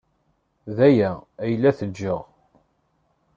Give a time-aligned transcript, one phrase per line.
[0.75, 1.11] D aya
[1.45, 2.21] ay la ttgeɣ.